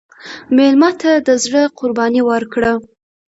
[0.55, 2.71] مېلمه ته د زړه قرباني ورکړه.